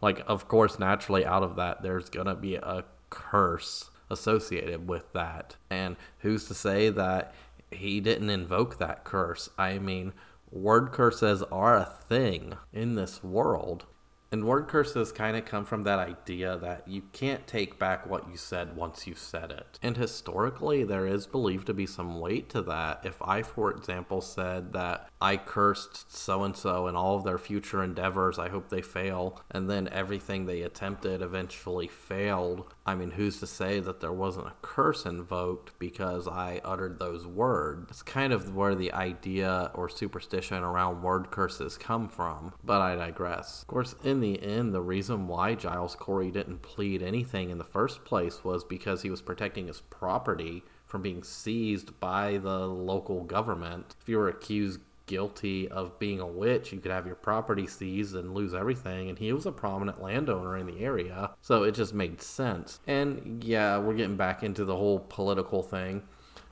Like, 0.00 0.22
of 0.26 0.48
course, 0.48 0.78
naturally, 0.78 1.24
out 1.24 1.42
of 1.42 1.56
that, 1.56 1.82
there's 1.82 2.10
going 2.10 2.26
to 2.26 2.34
be 2.34 2.56
a 2.56 2.84
curse 3.10 3.90
associated 4.10 4.88
with 4.88 5.12
that. 5.12 5.56
And 5.70 5.96
who's 6.18 6.46
to 6.48 6.54
say 6.54 6.90
that 6.90 7.34
he 7.70 8.00
didn't 8.00 8.30
invoke 8.30 8.78
that 8.78 9.04
curse? 9.04 9.48
I 9.56 9.78
mean, 9.78 10.12
word 10.50 10.92
curses 10.92 11.42
are 11.44 11.76
a 11.76 11.84
thing 11.84 12.54
in 12.72 12.94
this 12.94 13.22
world. 13.22 13.86
And 14.34 14.42
word 14.42 14.66
curses 14.66 15.12
kind 15.12 15.36
of 15.36 15.44
come 15.44 15.64
from 15.64 15.84
that 15.84 16.00
idea 16.00 16.58
that 16.58 16.88
you 16.88 17.02
can't 17.12 17.46
take 17.46 17.78
back 17.78 18.04
what 18.04 18.28
you 18.28 18.36
said 18.36 18.74
once 18.74 19.06
you've 19.06 19.16
said 19.16 19.52
it. 19.52 19.78
And 19.80 19.96
historically, 19.96 20.82
there 20.82 21.06
is 21.06 21.28
believed 21.28 21.68
to 21.68 21.72
be 21.72 21.86
some 21.86 22.18
weight 22.18 22.48
to 22.48 22.60
that. 22.62 23.06
If 23.06 23.22
I, 23.22 23.44
for 23.44 23.70
example, 23.70 24.20
said 24.20 24.72
that 24.72 25.08
I 25.24 25.38
cursed 25.38 26.14
so 26.14 26.44
and 26.44 26.54
so 26.54 26.86
and 26.86 26.98
all 26.98 27.16
of 27.16 27.24
their 27.24 27.38
future 27.38 27.82
endeavors, 27.82 28.38
I 28.38 28.50
hope 28.50 28.68
they 28.68 28.82
fail, 28.82 29.40
and 29.50 29.70
then 29.70 29.88
everything 29.88 30.44
they 30.44 30.60
attempted 30.60 31.22
eventually 31.22 31.88
failed, 31.88 32.74
I 32.84 32.94
mean, 32.94 33.12
who's 33.12 33.40
to 33.40 33.46
say 33.46 33.80
that 33.80 34.00
there 34.00 34.12
wasn't 34.12 34.48
a 34.48 34.52
curse 34.60 35.06
invoked 35.06 35.78
because 35.78 36.28
I 36.28 36.60
uttered 36.62 36.98
those 36.98 37.26
words? 37.26 37.86
It's 37.88 38.02
kind 38.02 38.34
of 38.34 38.54
where 38.54 38.74
the 38.74 38.92
idea 38.92 39.70
or 39.72 39.88
superstition 39.88 40.58
around 40.58 41.00
word 41.00 41.30
curses 41.30 41.78
come 41.78 42.06
from, 42.06 42.52
but 42.62 42.82
I 42.82 42.94
digress. 42.94 43.62
Of 43.62 43.68
course, 43.68 43.94
in 44.04 44.20
the 44.20 44.42
end, 44.42 44.74
the 44.74 44.82
reason 44.82 45.26
why 45.26 45.54
Giles 45.54 45.94
Corey 45.94 46.32
didn't 46.32 46.60
plead 46.60 47.02
anything 47.02 47.48
in 47.48 47.56
the 47.56 47.64
first 47.64 48.04
place 48.04 48.44
was 48.44 48.62
because 48.62 49.00
he 49.00 49.08
was 49.08 49.22
protecting 49.22 49.68
his 49.68 49.80
property 49.80 50.64
from 50.84 51.00
being 51.00 51.22
seized 51.24 51.98
by 51.98 52.36
the 52.36 52.68
local 52.68 53.24
government. 53.24 53.96
If 54.02 54.08
you 54.08 54.18
were 54.18 54.28
accused 54.28 54.80
guilty 55.06 55.68
of 55.68 55.98
being 55.98 56.20
a 56.20 56.26
witch, 56.26 56.72
you 56.72 56.80
could 56.80 56.90
have 56.90 57.06
your 57.06 57.14
property 57.14 57.66
seized 57.66 58.14
and 58.14 58.34
lose 58.34 58.54
everything. 58.54 59.08
And 59.08 59.18
he 59.18 59.32
was 59.32 59.46
a 59.46 59.52
prominent 59.52 60.02
landowner 60.02 60.56
in 60.56 60.66
the 60.66 60.80
area, 60.80 61.30
so 61.40 61.62
it 61.64 61.72
just 61.72 61.94
made 61.94 62.22
sense. 62.22 62.80
And 62.86 63.42
yeah, 63.44 63.78
we're 63.78 63.94
getting 63.94 64.16
back 64.16 64.42
into 64.42 64.64
the 64.64 64.76
whole 64.76 65.00
political 65.00 65.62
thing. 65.62 66.02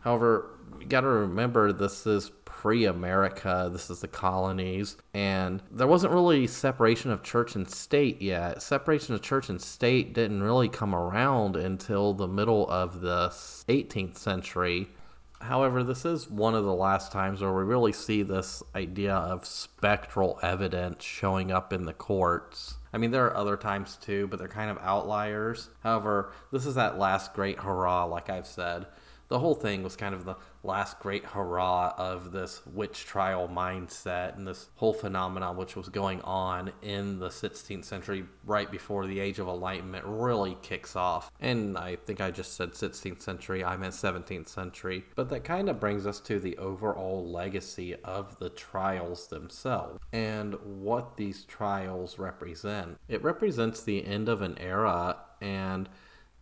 However, 0.01 0.51
you 0.81 0.87
got 0.87 1.03
to 1.03 1.09
remember 1.09 1.73
this 1.73 2.07
is 2.07 2.31
pre 2.45 2.85
America, 2.85 3.69
this 3.73 3.89
is 3.89 4.01
the 4.01 4.09
colonies, 4.09 4.97
and 5.15 5.63
there 5.71 5.87
wasn't 5.87 6.13
really 6.13 6.47
separation 6.47 7.11
of 7.11 7.23
church 7.23 7.55
and 7.55 7.69
state 7.69 8.21
yet. 8.21 8.63
Separation 8.63 9.15
of 9.15 9.23
church 9.23 9.49
and 9.49 9.61
state 9.61 10.13
didn't 10.13 10.43
really 10.43 10.69
come 10.69 10.95
around 10.95 11.57
until 11.57 12.15
the 12.15 12.29
middle 12.29 12.69
of 12.69 13.01
the 13.01 13.29
18th 13.69 14.17
century 14.17 14.89
However, 15.43 15.83
this 15.83 16.05
is 16.05 16.31
one 16.31 16.55
of 16.55 16.65
the 16.65 16.75
last 16.75 17.11
times 17.11 17.41
where 17.41 17.53
we 17.53 17.65
really 17.65 17.93
see 17.93 18.23
this 18.23 18.63
idea 18.77 19.15
of 19.15 19.45
spectral 19.45 20.39
evidence 20.41 21.03
showing 21.03 21.51
up 21.51 21.73
in 21.73 21.85
the 21.85 21.93
courts. 21.93 22.77
I 22.93 22.99
mean, 22.99 23.11
there 23.11 23.27
are 23.27 23.37
other 23.37 23.57
times 23.57 23.97
too, 23.97 24.29
but 24.29 24.39
they're 24.39 24.47
kind 24.47 24.71
of 24.71 24.79
outliers. 24.79 25.69
However, 25.83 26.33
this 26.53 26.65
is 26.65 26.77
that 26.77 26.97
last 26.99 27.35
great 27.35 27.59
hurrah, 27.59 28.05
like 28.05 28.31
I've 28.31 28.47
said. 28.47 28.87
The 29.33 29.39
whole 29.39 29.55
thing 29.55 29.83
was 29.83 29.97
kind 29.97 30.15
of 30.15 30.27
the 30.27 30.37
last 30.63 31.01
great 31.01 31.25
hurrah 31.25 31.95
of 31.97 32.33
this 32.33 32.61
witch 32.67 33.07
trial 33.07 33.49
mindset 33.49 34.37
and 34.37 34.47
this 34.47 34.69
whole 34.77 34.93
phenomenon 34.93 35.57
which 35.57 35.75
was 35.75 35.89
going 35.89 36.21
on 36.21 36.71
in 36.83 37.19
the 37.19 37.31
16th 37.31 37.87
century 37.87 38.27
right 38.45 38.71
before 38.71 39.07
the 39.07 39.19
age 39.19 39.39
of 39.39 39.49
enlightenment 39.49 40.05
really 40.07 40.59
kicks 40.61 40.97
off. 40.97 41.33
And 41.41 41.79
i 41.79 41.97
think 41.97 42.21
i 42.21 42.31
just 42.31 42.59
said 42.59 42.73
16th 42.73 43.23
century 43.23 43.65
i 43.65 43.75
meant 43.75 43.95
17th 43.95 44.49
century. 44.49 45.07
But 45.15 45.31
that 45.31 45.45
kind 45.45 45.71
of 45.71 45.81
brings 45.81 46.07
us 46.07 46.21
to 46.21 46.39
the 46.39 46.59
overall 46.59 47.27
legacy 47.27 47.95
of 48.05 48.39
the 48.39 48.51
trials 48.51 49.29
themselves 49.29 49.99
and 50.13 50.57
what 50.63 51.17
these 51.17 51.45
trials 51.45 52.19
represent. 52.19 52.99
It 53.09 53.25
represents 53.25 53.83
the 53.83 54.05
end 54.05 54.29
of 54.29 54.43
an 54.43 54.59
era 54.59 55.17
and 55.41 55.89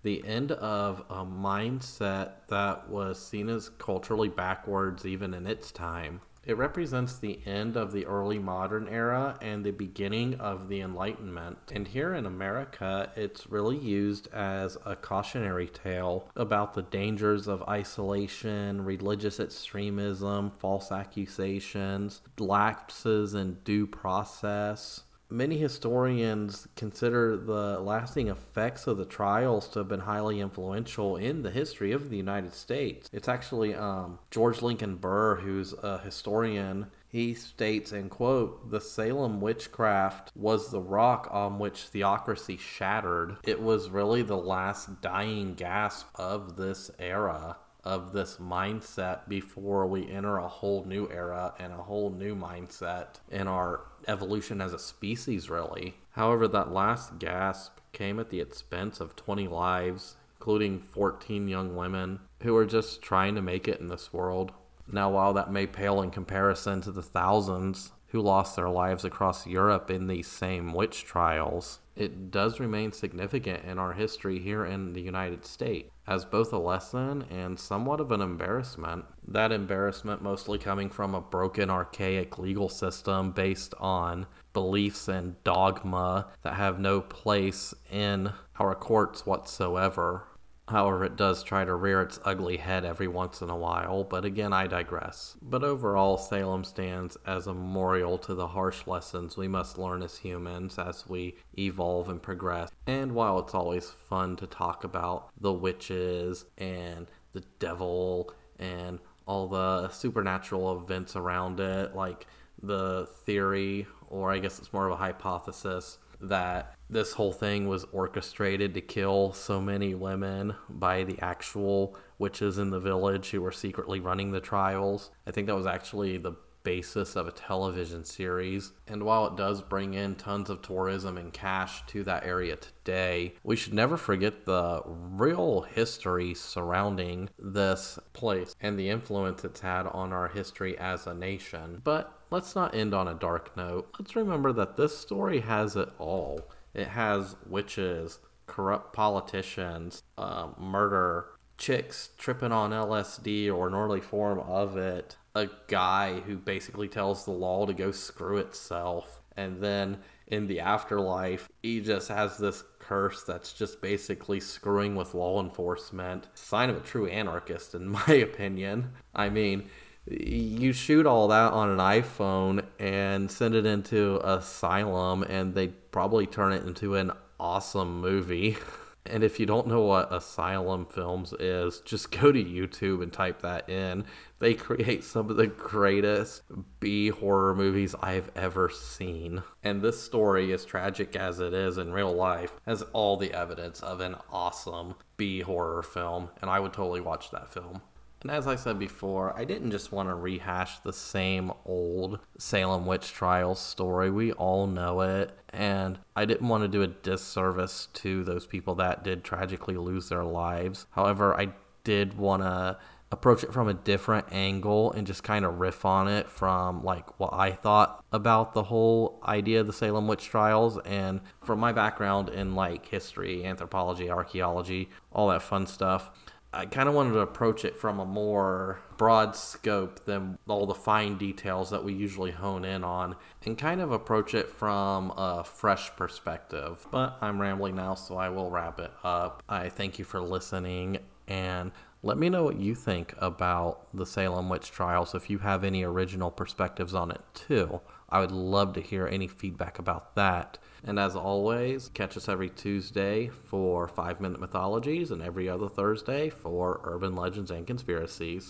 the 0.02 0.25
end 0.26 0.52
of 0.52 1.04
a 1.11 1.25
mindset 1.25 2.33
that 2.49 2.88
was 2.88 3.25
seen 3.25 3.49
as 3.49 3.69
culturally 3.69 4.28
backwards 4.28 5.04
even 5.04 5.35
in 5.35 5.47
its 5.47 5.71
time. 5.71 6.21
It 6.42 6.57
represents 6.57 7.19
the 7.19 7.38
end 7.45 7.76
of 7.76 7.92
the 7.92 8.07
early 8.07 8.38
modern 8.38 8.88
era 8.88 9.37
and 9.42 9.62
the 9.62 9.73
beginning 9.73 10.40
of 10.40 10.69
the 10.69 10.80
Enlightenment. 10.80 11.59
And 11.71 11.87
here 11.87 12.14
in 12.14 12.25
America, 12.25 13.12
it's 13.14 13.50
really 13.50 13.76
used 13.76 14.26
as 14.33 14.78
a 14.87 14.97
cautionary 14.97 15.69
tale 15.69 16.30
about 16.35 16.73
the 16.73 16.83
dangers 16.83 17.47
of 17.47 17.62
isolation, 17.69 18.85
religious 18.85 19.38
extremism, 19.38 20.50
false 20.50 20.90
accusations, 20.90 22.23
lapses 22.38 23.35
in 23.35 23.59
due 23.62 23.87
process, 23.87 25.02
many 25.31 25.59
historians 25.59 26.69
consider 26.77 27.37
the 27.37 27.79
lasting 27.81 28.29
effects 28.29 28.87
of 28.87 28.99
the 28.99 29.05
trials 29.05 29.69
to 29.69 29.81
have 29.81 29.89
been 29.89 30.01
highly 30.01 30.41
influential 30.41 31.17
in 31.17 31.43
the 31.43 31.51
history 31.51 31.93
of 31.93 32.11
the 32.11 32.17
United 32.17 32.55
States. 32.55 33.09
It's 33.13 33.29
actually 33.29 33.75
um, 33.75 34.19
George 34.31 34.63
Lincoln 34.63 34.97
Burr, 34.97 35.37
who's 35.37 35.73
a 35.83 35.99
historian. 35.99 36.87
He 37.09 37.35
states, 37.35 37.93
and 37.93 38.11
quote, 38.11 38.71
the 38.71 38.81
Salem 38.81 39.41
witchcraft 39.41 40.31
was 40.35 40.71
the 40.71 40.81
rock 40.81 41.29
on 41.31 41.59
which 41.59 41.83
theocracy 41.83 42.57
shattered. 42.57 43.37
It 43.45 43.61
was 43.61 43.91
really 43.91 44.23
the 44.23 44.37
last 44.37 45.01
dying 45.01 45.55
gasp 45.55 46.07
of 46.15 46.57
this 46.57 46.91
era 46.99 47.57
of 47.85 48.13
this 48.13 48.37
mindset 48.37 49.29
before 49.29 49.87
we 49.87 50.11
enter 50.11 50.37
a 50.37 50.49
whole 50.49 50.85
new 50.85 51.09
era 51.11 51.55
and 51.59 51.73
a 51.73 51.77
whole 51.77 52.11
new 52.11 52.35
mindset 52.37 53.21
in 53.31 53.49
our 53.49 53.81
evolution 54.09 54.61
as 54.61 54.73
a 54.73 54.78
species, 54.78 55.50
really. 55.50 55.95
However, 56.11 56.49
that 56.49 56.73
last 56.73 57.19
gasp 57.19 57.78
came 57.92 58.19
at 58.19 58.30
the 58.30 58.40
expense 58.40 59.00
of 59.00 59.16
20 59.16 59.49
lives, 59.49 60.16
including 60.38 60.78
14 60.80 61.49
young 61.49 61.76
women. 61.76 62.21
who 62.42 62.57
are 62.57 62.66
just 62.66 63.02
trying 63.02 63.35
to 63.35 63.42
make 63.42 63.69
it 63.69 63.80
in 63.80 63.88
this 63.88 64.12
world. 64.12 64.52
Now, 64.90 65.11
while 65.11 65.35
that 65.35 65.52
may 65.52 65.66
pale 65.66 66.00
in 66.00 66.11
comparison 66.11 66.80
to 66.83 66.90
the 66.90 67.02
thousands 67.02 67.92
who 68.09 68.21
lost 68.21 68.57
their 68.57 68.71
lives 68.71 69.04
across 69.04 69.47
Europe 69.47 69.90
in 69.90 70.07
these 70.07 70.26
same 70.26 70.73
witch 70.73 71.04
trials, 71.04 71.80
it 72.00 72.30
does 72.30 72.59
remain 72.59 72.92
significant 72.92 73.62
in 73.64 73.78
our 73.78 73.92
history 73.92 74.38
here 74.38 74.64
in 74.64 74.95
the 74.95 75.02
United 75.02 75.45
States 75.45 75.90
as 76.07 76.25
both 76.25 76.50
a 76.52 76.59
lesson 76.59 77.25
and 77.30 77.61
somewhat 77.61 78.00
of 78.00 78.11
an 78.11 78.23
embarrassment. 78.23 79.04
That 79.28 79.52
embarrassment 79.52 80.23
mostly 80.23 80.59
coming 80.59 80.88
from 80.88 81.14
a 81.14 81.21
broken, 81.21 81.69
archaic 81.69 82.38
legal 82.38 82.71
system 82.71 83.33
based 83.33 83.75
on 83.78 84.26
beliefs 84.54 85.09
and 85.09 85.42
dogma 85.45 86.28
that 86.42 86.54
have 86.54 86.80
no 86.80 87.02
place 87.02 87.75
in 87.92 88.33
our 88.59 88.75
courts 88.75 89.26
whatsoever. 89.26 90.25
However, 90.71 91.05
it 91.05 91.17
does 91.17 91.43
try 91.43 91.65
to 91.65 91.75
rear 91.75 92.00
its 92.00 92.21
ugly 92.25 92.59
head 92.59 92.85
every 92.85 93.09
once 93.09 93.43
in 93.43 93.50
a 93.50 93.57
while, 93.57 94.05
but 94.05 94.25
again, 94.25 94.53
I 94.53 94.69
digress. 94.69 95.37
But 95.43 95.65
overall, 95.65 96.17
Salem 96.17 96.62
stands 96.62 97.17
as 97.27 97.49
a 97.49 97.55
memorial 97.55 98.19
to 98.19 98.35
the 98.35 98.47
harsh 98.47 98.87
lessons 98.87 99.37
we 99.37 99.49
must 99.49 99.79
learn 99.79 100.00
as 100.00 100.19
humans 100.19 100.79
as 100.79 101.09
we 101.09 101.35
evolve 101.59 102.09
and 102.09 102.23
progress. 102.23 102.71
And 102.87 103.17
while 103.17 103.41
it's 103.41 103.55
always 103.55 103.91
fun 103.91 104.37
to 104.37 104.47
talk 104.47 104.85
about 104.85 105.31
the 105.41 105.53
witches 105.53 106.45
and 106.57 107.09
the 107.33 107.43
devil 107.59 108.33
and 108.61 109.00
all 109.27 109.49
the 109.49 109.89
supernatural 109.89 110.81
events 110.81 111.17
around 111.17 111.59
it, 111.59 111.97
like 111.97 112.29
the 112.62 113.09
theory, 113.25 113.89
or 114.09 114.31
I 114.31 114.39
guess 114.39 114.61
it's 114.61 114.73
more 114.73 114.87
of 114.87 114.93
a 114.93 114.97
hypothesis, 114.97 115.99
that 116.21 116.77
this 116.90 117.12
whole 117.12 117.32
thing 117.32 117.68
was 117.68 117.87
orchestrated 117.92 118.75
to 118.75 118.80
kill 118.80 119.32
so 119.32 119.61
many 119.61 119.94
women 119.94 120.54
by 120.68 121.04
the 121.04 121.18
actual 121.20 121.97
witches 122.18 122.59
in 122.59 122.70
the 122.70 122.80
village 122.80 123.30
who 123.30 123.40
were 123.40 123.52
secretly 123.52 124.00
running 124.00 124.32
the 124.32 124.40
trials. 124.40 125.11
I 125.26 125.30
think 125.30 125.47
that 125.47 125.56
was 125.56 125.66
actually 125.66 126.18
the 126.18 126.35
basis 126.62 127.16
of 127.16 127.26
a 127.26 127.32
television 127.32 128.04
series. 128.04 128.73
And 128.87 129.02
while 129.02 129.26
it 129.26 129.37
does 129.37 129.62
bring 129.62 129.94
in 129.94 130.14
tons 130.14 130.50
of 130.50 130.62
tourism 130.62 131.16
and 131.16 131.32
cash 131.32 131.85
to 131.87 132.02
that 132.04 132.25
area 132.25 132.56
today, 132.56 133.35
we 133.42 133.56
should 133.56 133.75
never 133.75 133.97
forget 133.97 134.44
the 134.44 134.82
real 134.85 135.62
history 135.62 136.35
surrounding 136.35 137.30
this 137.38 137.99
place 138.12 138.54
and 138.61 138.78
the 138.78 138.88
influence 138.88 139.44
it's 139.44 139.61
had 139.61 139.87
on 139.87 140.12
our 140.12 140.28
history 140.28 140.76
as 140.78 141.06
a 141.06 141.14
nation. 141.14 141.80
But 141.82 142.12
let's 142.30 142.54
not 142.54 142.75
end 142.75 142.94
on 142.94 143.09
a 143.09 143.14
dark 143.14 143.56
note. 143.56 143.88
Let's 143.99 144.16
remember 144.16 144.52
that 144.52 144.76
this 144.76 144.97
story 144.99 145.40
has 145.40 145.76
it 145.76 145.88
all. 145.99 146.40
It 146.75 146.89
has 146.89 147.37
witches, 147.47 148.19
corrupt 148.47 148.93
politicians, 148.93 150.03
uh, 150.19 150.49
murder, 150.59 151.27
chicks 151.59 152.11
tripping 152.17 152.53
on 152.53 152.71
LSD 152.71 153.55
or 153.55 153.69
an 153.69 153.75
early 153.75 154.00
form 154.00 154.41
of 154.41 154.77
it, 154.77 155.17
a 155.35 155.49
guy 155.69 156.21
who 156.21 156.37
basically 156.37 156.89
tells 156.89 157.25
the 157.25 157.31
law 157.31 157.67
to 157.67 157.75
go 157.75 157.93
screw 157.93 158.39
itself, 158.39 159.21
and 159.37 159.62
then 159.62 159.99
in 160.27 160.47
the 160.47 160.61
afterlife, 160.61 161.49
he 161.62 161.81
just 161.81 162.09
has 162.09 162.39
this 162.39 162.65
curse 162.79 163.25
that's 163.25 163.53
just 163.53 163.83
basically 163.83 164.41
screwing 164.41 164.95
with 164.95 165.15
law 165.15 165.43
enforcement. 165.43 166.29
Sign 166.35 166.71
of 166.71 166.77
a 166.77 166.81
true 166.81 167.07
anarchist, 167.09 167.75
in 167.75 167.89
my 168.07 168.15
opinion. 168.15 168.93
I 169.15 169.29
mean, 169.29 169.69
you 170.07 170.73
shoot 170.73 171.07
all 171.07 171.28
that 171.28 171.52
on 171.52 171.71
an 171.71 171.78
iPhone 171.78 172.64
and 172.78 173.30
send 173.30 173.54
it 173.54 173.66
into 173.66 174.21
Asylum, 174.25 175.23
and 175.23 175.54
they 175.54 175.69
probably 175.69 176.26
turn 176.26 176.52
it 176.52 176.64
into 176.64 176.95
an 176.95 177.12
awesome 177.38 178.00
movie. 178.00 178.57
And 179.07 179.25
if 179.25 179.40
you 179.40 179.47
don't 179.47 179.66
know 179.66 179.80
what 179.80 180.12
Asylum 180.12 180.85
Films 180.85 181.33
is, 181.40 181.80
just 181.80 182.11
go 182.11 182.30
to 182.30 182.45
YouTube 182.45 183.02
and 183.02 183.11
type 183.11 183.40
that 183.40 183.69
in. 183.69 184.04
They 184.38 184.54
create 184.54 185.04
some 185.04 185.30
of 185.30 185.37
the 185.37 185.47
greatest 185.47 186.42
B 186.80 187.09
horror 187.09 187.54
movies 187.54 187.95
I've 188.02 188.30
ever 188.37 188.68
seen. 188.68 189.42
And 189.64 189.81
this 189.81 190.03
story, 190.03 190.53
as 190.53 190.66
tragic 190.66 191.16
as 191.16 191.40
it 191.40 191.55
is 191.55 191.79
in 191.79 191.92
real 191.92 192.12
life, 192.12 192.61
has 192.66 192.83
all 192.92 193.16
the 193.16 193.33
evidence 193.33 193.81
of 193.81 194.01
an 194.01 194.16
awesome 194.31 194.94
B 195.16 195.40
horror 195.40 195.83
film. 195.83 196.29
And 196.42 196.51
I 196.51 196.61
would 196.61 196.75
totally 196.75 197.01
watch 197.01 197.31
that 197.31 197.53
film. 197.53 197.81
And 198.22 198.30
as 198.30 198.46
I 198.46 198.56
said 198.56 198.78
before, 198.78 199.37
I 199.37 199.44
didn't 199.44 199.70
just 199.70 199.92
want 199.92 200.09
to 200.11 200.14
rehash 200.14 200.78
the 200.80 200.92
same 200.92 201.52
old 201.64 202.20
Salem 202.38 202.85
witch 202.85 203.12
trials 203.12 203.61
story. 203.61 204.11
We 204.11 204.33
all 204.33 204.66
know 204.66 205.00
it. 205.00 205.37
And 205.50 205.98
I 206.14 206.26
didn't 206.26 206.48
want 206.48 206.62
to 206.62 206.68
do 206.68 206.83
a 206.83 206.87
disservice 206.87 207.88
to 207.94 208.22
those 208.24 208.46
people 208.46 208.74
that 208.76 209.04
did 209.04 209.24
tragically 209.24 209.76
lose 209.76 210.11
their 210.11 210.24
lives. 210.24 210.87
However, 210.90 211.35
I 211.38 211.54
did 211.83 212.18
want 212.18 212.42
to 212.42 212.76
approach 213.12 213.42
it 213.42 213.52
from 213.52 213.68
a 213.68 213.74
different 213.74 214.26
angle 214.30 214.92
and 214.92 215.06
just 215.06 215.24
kind 215.24 215.44
of 215.44 215.59
riff 215.59 215.85
on 215.85 216.06
it 216.06 216.28
from 216.28 216.85
like 216.85 217.18
what 217.18 217.33
I 217.33 217.50
thought 217.50 218.04
about 218.12 218.52
the 218.52 218.64
whole 218.64 219.20
idea 219.24 219.61
of 219.61 219.66
the 219.66 219.72
Salem 219.72 220.06
witch 220.06 220.26
trials 220.26 220.78
and 220.85 221.20
from 221.42 221.59
my 221.59 221.72
background 221.72 222.28
in 222.28 222.54
like 222.54 222.87
history, 222.87 223.44
anthropology, 223.44 224.09
archaeology, 224.09 224.90
all 225.12 225.28
that 225.28 225.42
fun 225.42 225.66
stuff. 225.66 226.11
I 226.53 226.67
kind 226.67 226.89
of 226.89 226.95
wanted 226.95 227.13
to 227.13 227.21
approach 227.21 227.65
it 227.65 227.77
from 227.77 228.01
a 228.01 228.05
more 228.05 228.81
broad 228.97 229.37
scope 229.37 230.05
than 230.05 230.37
all 230.49 230.67
the 230.67 230.75
fine 230.75 231.17
details 231.17 231.71
that 231.71 231.85
we 231.85 231.93
usually 231.93 232.33
hone 232.33 232.65
in 232.65 232.83
on 232.83 233.17
and 233.47 233.57
kind 233.57 233.81
of 233.81 233.93
approach 233.93 234.35
it 234.35 234.51
from 234.51 235.13
a 235.17 235.45
fresh 235.45 235.95
perspective. 235.95 236.87
But 236.91 237.17
I'm 237.21 237.41
rambling 237.41 237.77
now, 237.77 237.95
so 237.95 238.17
I 238.17 238.31
will 238.31 238.51
wrap 238.51 238.81
it 238.81 238.91
up. 239.05 239.43
I 239.49 239.69
thank 239.69 239.99
you 239.99 240.05
for 240.05 240.21
listening 240.21 240.99
and 241.29 241.71
let 242.03 242.19
me 242.19 242.29
know 242.29 242.45
what 242.45 242.59
you 242.59 242.75
think 242.75 243.15
about 243.19 243.87
the 243.95 244.07
Salem 244.07 244.49
witch 244.49 244.73
trials 244.73 245.15
if 245.15 245.31
you 245.31 245.39
have 245.39 245.63
any 245.63 245.85
original 245.85 246.31
perspectives 246.31 246.95
on 246.95 247.11
it 247.11 247.21
too. 247.35 247.81
I 248.12 248.20
would 248.20 248.33
love 248.33 248.73
to 248.75 248.81
hear 248.81 249.07
any 249.07 249.29
feedback 249.29 249.79
about 249.79 250.14
that. 250.16 250.59
And 250.83 250.99
as 250.99 251.14
always, 251.14 251.88
catch 251.88 252.16
us 252.16 252.29
every 252.29 252.49
Tuesday 252.49 253.29
for 253.29 253.87
5 253.87 254.20
Minute 254.20 254.40
Mythologies 254.40 255.11
and 255.11 255.23
every 255.23 255.49
other 255.49 255.68
Thursday 255.68 256.31
for 256.31 256.81
Urban 256.85 257.14
Legends 257.14 257.51
and 257.51 257.66
Conspiracies. 257.66 258.49